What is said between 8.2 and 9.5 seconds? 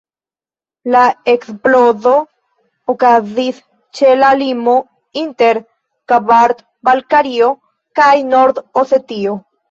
Nord-Osetio.